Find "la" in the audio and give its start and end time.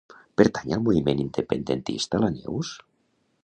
2.25-2.33